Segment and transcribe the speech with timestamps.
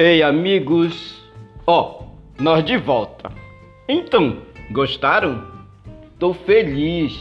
[0.00, 1.20] Ei, amigos!
[1.66, 3.32] Ó, oh, nós de volta.
[3.88, 4.36] Então,
[4.70, 5.42] gostaram?
[6.20, 7.18] Tô feliz.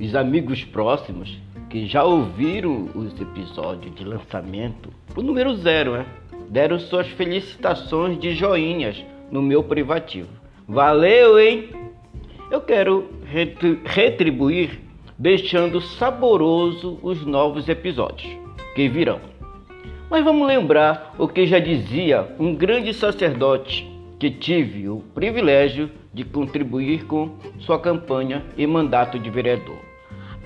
[0.00, 1.36] Os amigos próximos
[1.68, 6.06] que já ouviram os episódios de lançamento, o número zero, né?
[6.48, 10.30] Deram suas felicitações de joinhas no meu privativo.
[10.66, 11.68] Valeu, hein?
[12.50, 13.10] Eu quero
[13.84, 14.80] retribuir
[15.18, 18.26] deixando saboroso os novos episódios
[18.74, 19.35] que virão.
[20.08, 26.24] Mas vamos lembrar o que já dizia um grande sacerdote que tive o privilégio de
[26.24, 29.78] contribuir com sua campanha e mandato de vereador.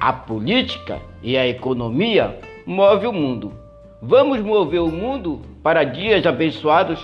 [0.00, 3.52] A política e a economia move o mundo.
[4.00, 6.98] Vamos mover o mundo para dias abençoados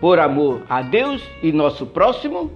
[0.00, 2.50] por amor a Deus e nosso próximo?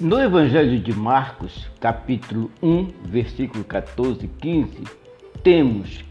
[0.00, 4.84] No Evangelho de Marcos, capítulo 1, versículo 14 e 15,
[5.42, 6.02] temos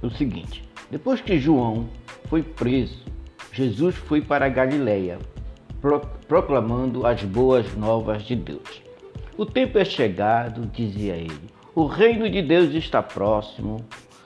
[0.00, 1.90] o seguinte: Depois que João
[2.30, 3.04] foi preso,
[3.52, 5.18] Jesus foi para a Galiléia,
[6.26, 8.80] proclamando as boas novas de Deus.
[9.36, 11.50] O tempo é chegado, dizia ele.
[11.74, 13.84] O reino de Deus está próximo.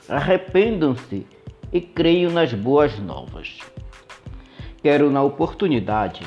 [0.09, 1.27] Arrependam-se
[1.73, 3.59] e creiam nas boas novas.
[4.81, 6.23] Quero, na oportunidade,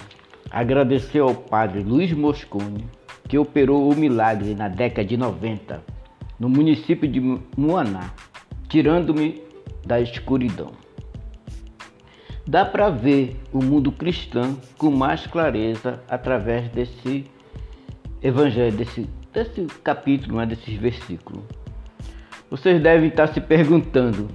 [0.56, 2.88] agradecer ao padre Luiz Moscone,
[3.28, 5.84] que operou o milagre na década de 90,
[6.40, 7.20] no município de
[7.58, 8.12] Moaná,
[8.70, 9.44] tirando-me
[9.86, 10.72] da escuridão.
[12.48, 17.26] Dá para ver o mundo cristão com mais clareza através desse
[18.24, 21.44] evangelho, desse, desse capítulo, né, desses versículos.
[22.50, 24.30] Vocês devem estar se perguntando,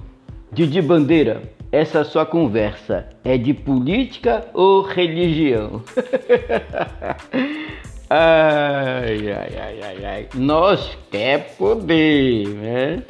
[0.51, 1.41] Didi Bandeira,
[1.71, 5.81] essa sua conversa é de política ou religião?
[8.09, 10.27] ai, ai, ai, ai, ai.
[10.35, 13.03] Nós quer poder, né?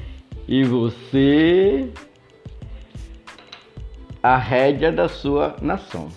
[0.48, 1.90] E você
[4.22, 6.10] a rédea da sua nação.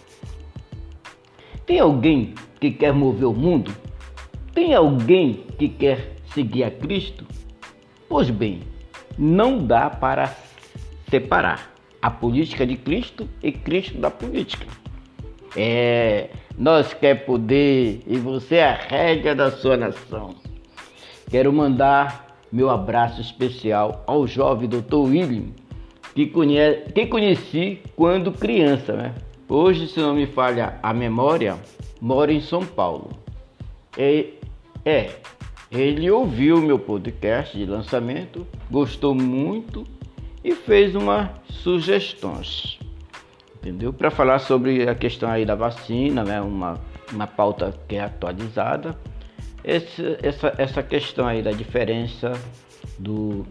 [1.64, 3.74] Tem alguém que quer mover o mundo?
[4.52, 7.26] Tem alguém que quer seguir a Cristo?
[8.06, 8.60] Pois bem,
[9.16, 10.36] não dá para
[11.08, 11.73] separar
[12.04, 14.66] a política de Cristo e Cristo da política.
[15.56, 16.28] É,
[16.58, 20.34] nós quer poder e você é a rédea da sua nação.
[21.30, 24.96] Quero mandar meu abraço especial ao jovem Dr.
[24.96, 25.46] William,
[26.14, 29.14] que, conhece, que conheci quando criança, né?
[29.48, 31.56] Hoje, se não me falha a memória,
[32.02, 33.12] mora em São Paulo.
[33.96, 34.26] É,
[34.84, 35.10] é,
[35.72, 39.93] ele ouviu meu podcast de lançamento, gostou muito
[40.44, 42.78] e fez umas sugestões,
[43.56, 43.94] entendeu?
[43.94, 46.40] Para falar sobre a questão aí da vacina, né?
[46.42, 46.78] Uma,
[47.10, 48.94] uma pauta que é atualizada.
[49.64, 52.32] Esse, essa, essa questão aí da diferença
[52.98, 53.46] do,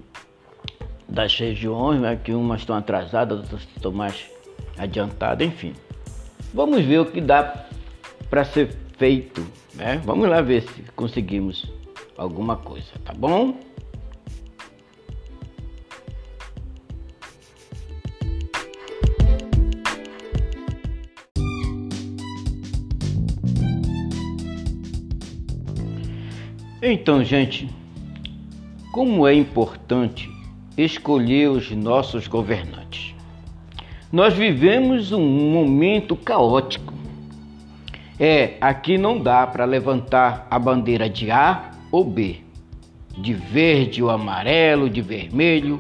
[1.10, 2.16] das regiões, né?
[2.24, 4.30] Que umas estão atrasadas, outras estão mais
[4.78, 5.74] adiantadas, enfim.
[6.54, 7.66] Vamos ver o que dá
[8.30, 9.44] para ser feito,
[9.74, 10.00] né?
[10.06, 11.66] Vamos lá ver se conseguimos
[12.16, 13.58] alguma coisa, tá bom?
[26.86, 27.70] Então, gente,
[28.92, 30.30] como é importante
[30.78, 33.16] escolher os nossos governantes.
[34.12, 36.94] Nós vivemos um momento caótico.
[38.20, 42.42] É, aqui não dá para levantar a bandeira de A ou B,
[43.18, 45.80] de verde ou amarelo, de vermelho.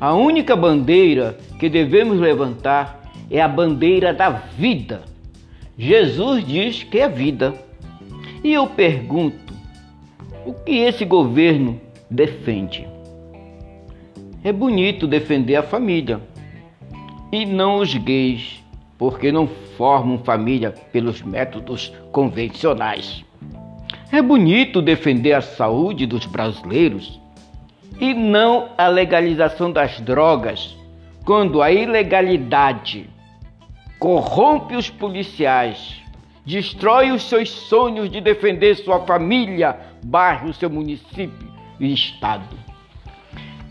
[0.00, 5.02] A única bandeira que devemos levantar é a bandeira da vida.
[5.76, 7.52] Jesus diz que é vida.
[8.44, 9.43] E eu pergunto,
[10.44, 12.86] o que esse governo defende?
[14.42, 16.20] É bonito defender a família
[17.32, 18.62] e não os gays,
[18.98, 23.24] porque não formam família pelos métodos convencionais.
[24.12, 27.18] É bonito defender a saúde dos brasileiros
[27.98, 30.76] e não a legalização das drogas,
[31.24, 33.08] quando a ilegalidade
[33.98, 36.03] corrompe os policiais
[36.44, 41.48] destrói os seus sonhos de defender sua família, bairro, seu município
[41.80, 42.56] e estado.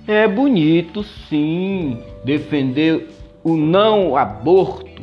[0.07, 3.09] É bonito, sim, defender
[3.43, 5.01] o não aborto,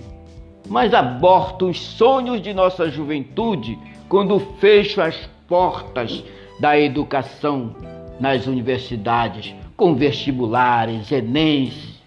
[0.68, 3.78] mas aborta os sonhos de nossa juventude
[4.08, 6.22] quando fecha as portas
[6.58, 7.74] da educação
[8.18, 12.00] nas universidades, com vestibulares, enems.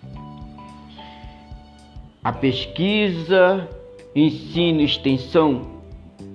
[2.24, 3.68] A pesquisa
[4.16, 5.62] ensino e extensão,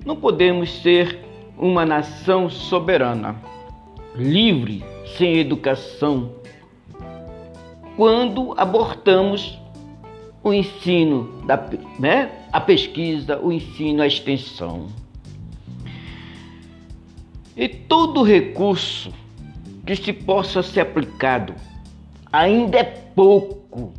[0.04, 1.18] não podemos ser
[1.56, 3.36] uma nação soberana,
[4.14, 4.84] livre,
[5.16, 6.32] sem educação,
[7.96, 9.58] quando abortamos
[10.42, 12.30] o ensino, da, né?
[12.52, 14.86] a pesquisa, o ensino, a extensão.
[17.56, 19.12] E todo recurso
[19.84, 21.54] que se possa ser aplicado
[22.32, 23.92] ainda é pouco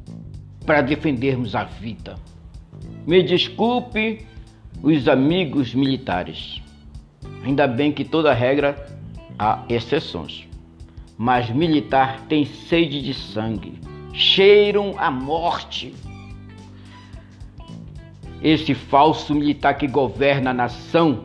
[0.65, 2.15] para defendermos a vida.
[3.09, 4.23] Me desculpe
[4.83, 6.61] os amigos militares.
[7.43, 8.85] Ainda bem que toda regra
[9.39, 10.47] há exceções.
[11.17, 13.73] Mas militar tem sede de sangue,
[14.13, 15.91] cheiram a morte.
[18.43, 21.23] Esse falso militar que governa a nação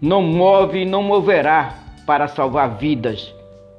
[0.00, 1.74] não move e não moverá
[2.06, 3.34] para salvar vidas.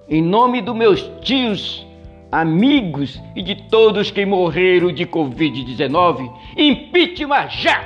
[0.09, 1.87] Em nome dos meus tios,
[2.31, 7.81] amigos e de todos que morreram de Covid-19, impeachment já!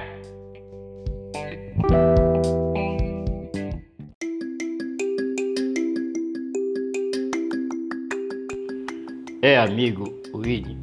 [9.42, 10.80] É, amigo William,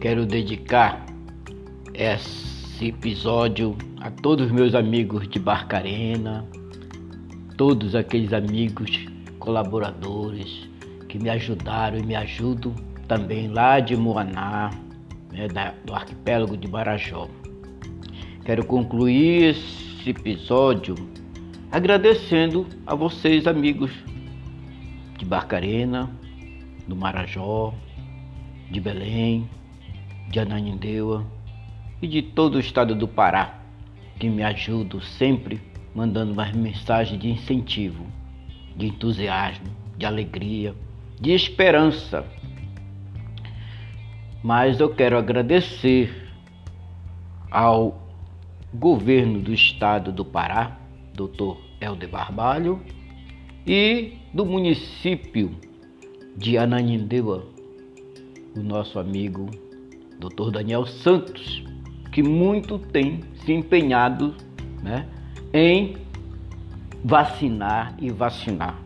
[0.00, 1.04] quero dedicar
[1.94, 6.46] esse episódio a todos os meus amigos de Barcarena,
[7.56, 9.06] todos aqueles amigos
[9.38, 10.68] colaboradores
[11.08, 12.74] que me ajudaram e me ajudam
[13.12, 14.70] também lá de Moaná,
[15.30, 15.46] né,
[15.84, 17.28] do arquipélago de Marajó.
[18.42, 20.94] Quero concluir esse episódio
[21.70, 23.90] agradecendo a vocês, amigos
[25.18, 26.10] de Barcarena,
[26.88, 27.74] do Marajó,
[28.70, 29.46] de Belém,
[30.30, 31.22] de Ananindeua
[32.00, 33.60] e de todo o estado do Pará,
[34.18, 35.60] que me ajudam sempre
[35.94, 38.06] mandando mais mensagens de incentivo,
[38.74, 39.68] de entusiasmo,
[39.98, 40.74] de alegria,
[41.20, 42.24] de esperança.
[44.42, 46.28] Mas eu quero agradecer
[47.50, 48.02] ao
[48.74, 50.78] governo do estado do Pará,
[51.14, 51.58] Dr.
[51.80, 52.80] Helder Barbalho,
[53.64, 55.54] e do município
[56.36, 57.46] de Ananindeua,
[58.56, 59.48] o nosso amigo
[60.18, 60.50] Dr.
[60.50, 61.62] Daniel Santos,
[62.10, 64.34] que muito tem se empenhado
[64.82, 65.06] né,
[65.52, 65.96] em
[67.04, 68.82] vacinar e vacinar.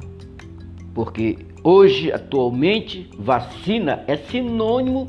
[0.93, 5.07] Porque hoje, atualmente, vacina é sinônimo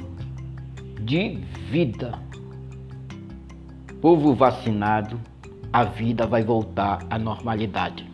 [1.07, 1.39] de
[1.71, 2.19] vida.
[3.99, 5.19] Povo vacinado,
[5.73, 8.05] a vida vai voltar à normalidade.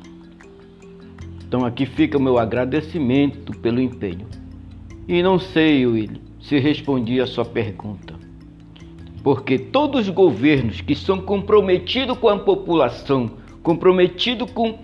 [1.46, 4.28] Então aqui fica o meu agradecimento pelo empenho.
[5.08, 8.24] E não sei, Will, se respondi a sua pergunta
[9.24, 13.32] porque todos os governos que são comprometidos com a população,
[13.64, 14.78] comprometidos com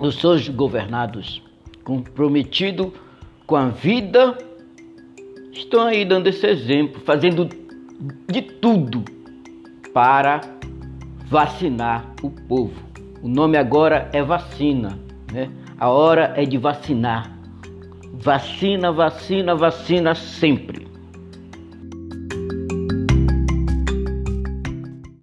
[0.00, 1.42] os seus governados,
[1.82, 2.88] comprometidos
[3.46, 4.36] com a vida,
[5.52, 7.48] estão aí dando esse exemplo, fazendo
[8.28, 9.04] de tudo
[9.92, 10.40] para
[11.26, 12.74] vacinar o povo.
[13.22, 14.98] O nome agora é vacina,
[15.32, 15.50] né?
[15.78, 17.30] A hora é de vacinar.
[18.14, 20.81] Vacina, vacina, vacina sempre.